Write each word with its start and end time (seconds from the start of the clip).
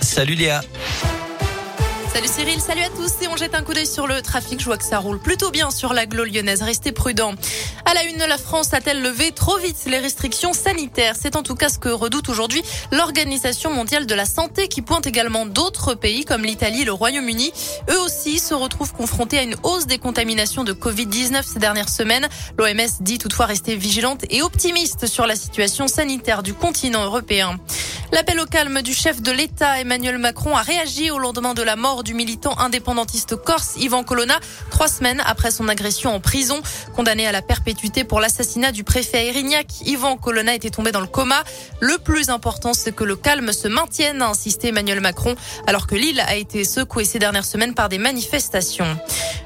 Salut 0.00 0.34
Léa. 0.34 0.60
Salut 2.12 2.28
Cyril, 2.28 2.60
salut 2.60 2.82
à 2.82 2.90
tous 2.90 3.10
et 3.22 3.28
on 3.28 3.38
jette 3.38 3.54
un 3.54 3.62
coup 3.62 3.72
d'œil 3.72 3.86
sur 3.86 4.06
le 4.06 4.20
trafic. 4.20 4.60
Je 4.60 4.66
vois 4.66 4.76
que 4.76 4.84
ça 4.84 4.98
roule 4.98 5.18
plutôt 5.18 5.50
bien 5.50 5.70
sur 5.70 5.94
la 5.94 6.04
lyonnaise. 6.04 6.60
Restez 6.60 6.92
prudents. 6.92 7.32
À 7.86 7.94
la 7.94 8.04
une, 8.04 8.18
la 8.18 8.36
France 8.36 8.74
a-t-elle 8.74 9.00
levé 9.00 9.32
trop 9.32 9.56
vite 9.56 9.78
les 9.86 9.98
restrictions 9.98 10.52
sanitaires? 10.52 11.14
C'est 11.18 11.36
en 11.36 11.42
tout 11.42 11.54
cas 11.54 11.70
ce 11.70 11.78
que 11.78 11.88
redoute 11.88 12.28
aujourd'hui 12.28 12.62
l'Organisation 12.90 13.72
mondiale 13.72 14.04
de 14.04 14.14
la 14.14 14.26
santé 14.26 14.68
qui 14.68 14.82
pointe 14.82 15.06
également 15.06 15.46
d'autres 15.46 15.94
pays 15.94 16.26
comme 16.26 16.42
l'Italie 16.42 16.82
et 16.82 16.84
le 16.84 16.92
Royaume-Uni. 16.92 17.50
Eux 17.90 18.00
aussi 18.00 18.38
se 18.38 18.52
retrouvent 18.52 18.92
confrontés 18.92 19.38
à 19.38 19.42
une 19.42 19.56
hausse 19.62 19.86
des 19.86 19.96
contaminations 19.96 20.64
de 20.64 20.74
Covid-19 20.74 21.44
ces 21.50 21.60
dernières 21.60 21.88
semaines. 21.88 22.28
L'OMS 22.58 23.00
dit 23.00 23.16
toutefois 23.16 23.46
rester 23.46 23.74
vigilante 23.74 24.26
et 24.28 24.42
optimiste 24.42 25.06
sur 25.06 25.26
la 25.26 25.34
situation 25.34 25.88
sanitaire 25.88 26.42
du 26.42 26.52
continent 26.52 27.04
européen. 27.04 27.58
L'appel 28.12 28.38
au 28.40 28.44
calme 28.44 28.82
du 28.82 28.92
chef 28.92 29.22
de 29.22 29.32
l'État, 29.32 29.80
Emmanuel 29.80 30.18
Macron, 30.18 30.54
a 30.54 30.60
réagi 30.60 31.10
au 31.10 31.18
lendemain 31.18 31.54
de 31.54 31.62
la 31.62 31.76
mort 31.76 32.04
du 32.04 32.12
militant 32.12 32.58
indépendantiste 32.58 33.36
corse 33.36 33.72
Ivan 33.78 34.04
Colonna, 34.04 34.38
trois 34.70 34.88
semaines 34.88 35.22
après 35.24 35.50
son 35.50 35.66
agression 35.66 36.14
en 36.14 36.20
prison. 36.20 36.60
Condamné 36.94 37.26
à 37.26 37.32
la 37.32 37.40
perpétuité 37.40 38.04
pour 38.04 38.20
l'assassinat 38.20 38.70
du 38.70 38.84
préfet 38.84 39.16
à 39.16 39.24
Erignac, 39.24 39.66
Ivan 39.86 40.18
Colonna 40.18 40.54
était 40.54 40.68
tombé 40.68 40.92
dans 40.92 41.00
le 41.00 41.06
coma. 41.06 41.42
Le 41.80 41.96
plus 41.96 42.28
important, 42.28 42.74
c'est 42.74 42.94
que 42.94 43.04
le 43.04 43.16
calme 43.16 43.50
se 43.50 43.66
maintienne, 43.66 44.20
a 44.20 44.28
insisté 44.28 44.68
Emmanuel 44.68 45.00
Macron, 45.00 45.34
alors 45.66 45.86
que 45.86 45.94
l'île 45.94 46.20
a 46.20 46.36
été 46.36 46.64
secouée 46.64 47.06
ces 47.06 47.18
dernières 47.18 47.46
semaines 47.46 47.72
par 47.72 47.88
des 47.88 47.98
manifestations. 47.98 48.98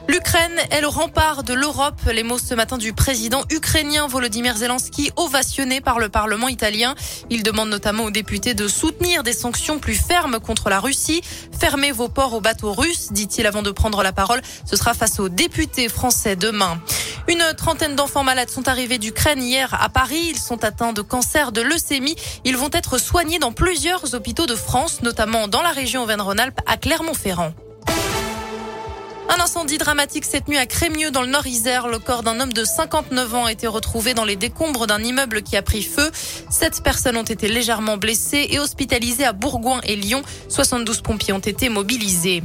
L'Ukraine 0.08 0.60
est 0.70 0.80
le 0.80 0.86
rempart 0.86 1.42
de 1.42 1.52
l'Europe. 1.52 2.00
Les 2.12 2.22
mots 2.22 2.38
ce 2.38 2.54
matin 2.54 2.78
du 2.78 2.92
président 2.92 3.42
ukrainien 3.50 4.06
Volodymyr 4.06 4.56
Zelensky, 4.56 5.10
ovationné 5.16 5.80
par 5.80 5.98
le 5.98 6.08
Parlement 6.08 6.48
italien. 6.48 6.94
Il 7.28 7.42
demande 7.42 7.70
notamment 7.70 8.04
aux 8.04 8.10
députés 8.10 8.54
de 8.54 8.68
soutenir 8.68 9.24
des 9.24 9.32
sanctions 9.32 9.80
plus 9.80 9.94
fermes 9.94 10.38
contre 10.38 10.70
la 10.70 10.78
Russie. 10.78 11.22
Fermez 11.58 11.90
vos 11.90 12.08
ports 12.08 12.34
aux 12.34 12.40
bateaux 12.40 12.72
russes, 12.72 13.12
dit-il 13.12 13.46
avant 13.46 13.62
de 13.62 13.72
prendre 13.72 14.02
la 14.04 14.12
parole. 14.12 14.40
Ce 14.64 14.76
sera 14.76 14.94
face 14.94 15.18
aux 15.18 15.28
députés 15.28 15.88
français 15.88 16.36
demain. 16.36 16.80
Une 17.26 17.44
trentaine 17.56 17.96
d'enfants 17.96 18.22
malades 18.22 18.50
sont 18.50 18.68
arrivés 18.68 18.98
d'Ukraine 18.98 19.42
hier 19.42 19.76
à 19.80 19.88
Paris. 19.88 20.28
Ils 20.30 20.38
sont 20.38 20.62
atteints 20.62 20.92
de 20.92 21.02
cancer 21.02 21.50
de 21.50 21.62
leucémie. 21.62 22.14
Ils 22.44 22.56
vont 22.56 22.70
être 22.72 22.98
soignés 22.98 23.40
dans 23.40 23.52
plusieurs 23.52 24.14
hôpitaux 24.14 24.46
de 24.46 24.54
France, 24.54 25.02
notamment 25.02 25.48
dans 25.48 25.62
la 25.62 25.70
région 25.70 26.04
Auvergne-Rhône-Alpes 26.04 26.60
à 26.66 26.76
Clermont-Ferrand. 26.76 27.52
Un 29.28 29.40
incendie 29.40 29.76
dramatique 29.76 30.24
cette 30.24 30.46
nuit 30.46 30.56
à 30.56 30.66
Crémieux 30.66 31.10
dans 31.10 31.22
le 31.22 31.26
Nord-Isère. 31.26 31.88
Le 31.88 31.98
corps 31.98 32.22
d'un 32.22 32.38
homme 32.38 32.52
de 32.52 32.64
59 32.64 33.34
ans 33.34 33.44
a 33.46 33.52
été 33.52 33.66
retrouvé 33.66 34.14
dans 34.14 34.24
les 34.24 34.36
décombres 34.36 34.86
d'un 34.86 35.02
immeuble 35.02 35.42
qui 35.42 35.56
a 35.56 35.62
pris 35.62 35.82
feu. 35.82 36.10
Sept 36.48 36.82
personnes 36.82 37.16
ont 37.16 37.24
été 37.24 37.48
légèrement 37.48 37.96
blessées 37.96 38.46
et 38.50 38.60
hospitalisées 38.60 39.24
à 39.24 39.32
Bourgoin 39.32 39.80
et 39.82 39.96
Lyon. 39.96 40.22
72 40.48 41.00
pompiers 41.00 41.32
ont 41.32 41.40
été 41.40 41.68
mobilisés. 41.68 42.42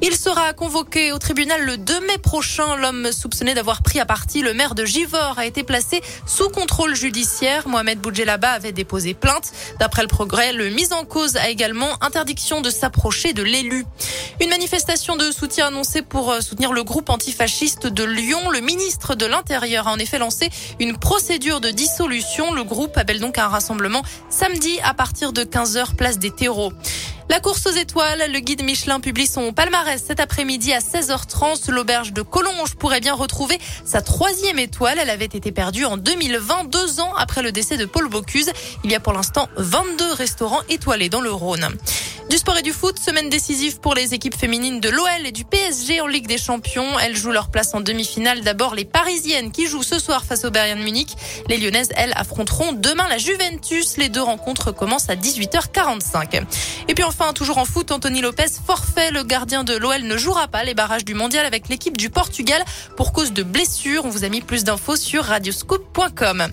Il 0.00 0.16
sera 0.16 0.52
convoqué 0.52 1.10
au 1.10 1.18
tribunal 1.18 1.64
le 1.64 1.76
2 1.76 2.00
mai 2.06 2.18
prochain. 2.18 2.76
L'homme 2.76 3.10
soupçonné 3.10 3.54
d'avoir 3.54 3.82
pris 3.82 3.98
à 3.98 4.06
partie 4.06 4.42
le 4.42 4.54
maire 4.54 4.76
de 4.76 4.84
Givors 4.84 5.38
a 5.38 5.44
été 5.44 5.64
placé 5.64 6.00
sous 6.24 6.48
contrôle 6.50 6.94
judiciaire. 6.94 7.66
Mohamed 7.66 7.98
Boudjelaba 7.98 8.50
avait 8.50 8.70
déposé 8.70 9.14
plainte. 9.14 9.50
D'après 9.80 10.02
le 10.02 10.08
progrès, 10.08 10.52
le 10.52 10.70
mis 10.70 10.92
en 10.92 11.04
cause 11.04 11.36
a 11.36 11.48
également 11.48 11.88
interdiction 12.00 12.60
de 12.60 12.70
s'approcher 12.70 13.32
de 13.32 13.42
l'élu. 13.42 13.86
Une 14.40 14.50
manifestation 14.50 15.16
de 15.16 15.32
soutien 15.32 15.66
annoncée 15.66 16.02
pour 16.02 16.30
euh, 16.30 16.40
soutenir 16.40 16.72
le 16.72 16.84
groupe 16.84 17.10
antifasciste 17.10 17.88
de 17.88 18.04
Lyon. 18.04 18.50
Le 18.50 18.60
ministre 18.60 19.16
de 19.16 19.26
l'Intérieur 19.26 19.88
a 19.88 19.92
en 19.92 19.98
effet 19.98 20.18
lancé 20.18 20.48
une 20.78 20.96
procédure 20.96 21.60
de 21.60 21.70
dissolution. 21.70 22.54
Le 22.54 22.62
groupe 22.62 22.96
appelle 22.96 23.18
donc 23.18 23.36
un 23.36 23.48
rassemblement 23.48 24.02
samedi 24.30 24.78
à 24.84 24.94
partir 24.94 25.32
de 25.32 25.42
15h 25.42 25.96
place 25.96 26.20
des 26.20 26.30
terreaux. 26.30 26.72
La 27.30 27.40
course 27.40 27.66
aux 27.66 27.72
étoiles, 27.72 28.32
le 28.32 28.40
guide 28.40 28.64
Michelin 28.64 29.00
publie 29.00 29.26
son 29.26 29.52
palmarès 29.52 30.02
cet 30.02 30.18
après-midi 30.18 30.72
à 30.72 30.78
16h30. 30.78 31.70
L'auberge 31.70 32.14
de 32.14 32.22
Collonges 32.22 32.74
pourrait 32.74 33.00
bien 33.00 33.12
retrouver 33.14 33.58
sa 33.84 34.00
troisième 34.00 34.58
étoile. 34.58 34.98
Elle 34.98 35.10
avait 35.10 35.26
été 35.26 35.52
perdue 35.52 35.84
en 35.84 35.98
2020, 35.98 36.70
deux 36.70 37.00
ans 37.00 37.12
après 37.16 37.42
le 37.42 37.52
décès 37.52 37.76
de 37.76 37.84
Paul 37.84 38.08
Bocuse. 38.08 38.50
Il 38.82 38.90
y 38.90 38.94
a 38.94 39.00
pour 39.00 39.12
l'instant 39.12 39.48
22 39.56 40.12
restaurants 40.14 40.62
étoilés 40.70 41.10
dans 41.10 41.20
le 41.20 41.30
Rhône. 41.30 41.68
Du 42.28 42.36
sport 42.36 42.58
et 42.58 42.62
du 42.62 42.74
foot, 42.74 42.98
semaine 42.98 43.30
décisive 43.30 43.80
pour 43.80 43.94
les 43.94 44.12
équipes 44.12 44.36
féminines 44.36 44.80
de 44.80 44.90
l'OL 44.90 45.24
et 45.24 45.32
du 45.32 45.46
PSG 45.46 46.02
en 46.02 46.06
Ligue 46.06 46.26
des 46.26 46.36
Champions. 46.36 46.98
Elles 46.98 47.16
jouent 47.16 47.32
leur 47.32 47.50
place 47.50 47.74
en 47.74 47.80
demi-finale. 47.80 48.42
D'abord 48.42 48.74
les 48.74 48.84
Parisiennes 48.84 49.50
qui 49.50 49.66
jouent 49.66 49.82
ce 49.82 49.98
soir 49.98 50.26
face 50.26 50.44
au 50.44 50.50
Bayern 50.50 50.78
Munich. 50.78 51.16
Les 51.48 51.56
Lyonnaises, 51.56 51.88
elles, 51.96 52.12
affronteront 52.16 52.74
demain 52.74 53.08
la 53.08 53.16
Juventus. 53.16 53.96
Les 53.96 54.10
deux 54.10 54.20
rencontres 54.20 54.72
commencent 54.72 55.08
à 55.08 55.16
18h45. 55.16 56.44
Et 56.88 56.94
puis 56.94 57.02
enfin, 57.02 57.32
toujours 57.32 57.56
en 57.56 57.64
foot, 57.64 57.92
Anthony 57.92 58.20
Lopez 58.20 58.44
forfait. 58.66 59.10
Le 59.10 59.22
gardien 59.22 59.64
de 59.64 59.74
l'OL 59.74 60.02
ne 60.02 60.16
jouera 60.18 60.48
pas 60.48 60.64
les 60.64 60.74
barrages 60.74 61.06
du 61.06 61.14
mondial 61.14 61.46
avec 61.46 61.70
l'équipe 61.70 61.96
du 61.96 62.10
Portugal 62.10 62.62
pour 62.98 63.14
cause 63.14 63.32
de 63.32 63.42
blessure. 63.42 64.04
On 64.04 64.10
vous 64.10 64.24
a 64.24 64.28
mis 64.28 64.42
plus 64.42 64.64
d'infos 64.64 64.96
sur 64.96 65.24
radioscoop.com. 65.24 66.48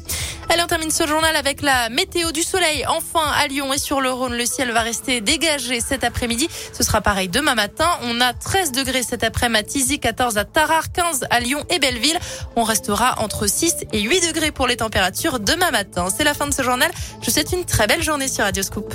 Allez, 0.49 0.61
on 0.63 0.67
termine 0.67 0.91
ce 0.91 1.07
journal 1.07 1.35
avec 1.35 1.61
la 1.61 1.89
météo 1.89 2.31
du 2.31 2.43
soleil. 2.43 2.85
Enfin, 2.87 3.25
à 3.35 3.47
Lyon 3.47 3.73
et 3.73 3.77
sur 3.77 3.99
le 3.99 4.11
Rhône, 4.11 4.35
le 4.35 4.45
ciel 4.45 4.71
va 4.71 4.81
rester 4.81 5.21
dégagé 5.21 5.79
cet 5.79 6.03
après-midi. 6.03 6.47
Ce 6.71 6.83
sera 6.83 7.01
pareil 7.01 7.29
demain 7.29 7.55
matin. 7.55 7.87
On 8.03 8.21
a 8.21 8.33
13 8.33 8.71
degrés 8.71 9.03
cet 9.03 9.23
après-midi 9.23 9.45
à 9.55 9.63
Tizy, 9.63 9.99
14 9.99 10.37
à 10.37 10.43
Tarare, 10.45 10.91
15 10.91 11.25
à 11.29 11.39
Lyon 11.39 11.63
et 11.69 11.79
Belleville. 11.79 12.19
On 12.55 12.63
restera 12.63 13.21
entre 13.21 13.47
6 13.47 13.75
et 13.93 14.01
8 14.01 14.27
degrés 14.27 14.51
pour 14.51 14.67
les 14.67 14.77
températures 14.77 15.39
demain 15.39 15.71
matin. 15.71 16.07
C'est 16.15 16.23
la 16.23 16.33
fin 16.33 16.47
de 16.47 16.53
ce 16.53 16.63
journal. 16.63 16.91
Je 17.21 17.27
vous 17.27 17.31
souhaite 17.31 17.51
une 17.51 17.63
très 17.65 17.87
belle 17.87 18.03
journée 18.03 18.27
sur 18.27 18.43
Radio 18.43 18.63
Scoop. 18.63 18.93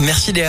Merci 0.00 0.32
Léa. 0.32 0.46